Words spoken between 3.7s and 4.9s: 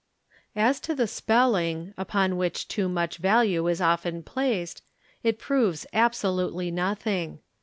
often placed,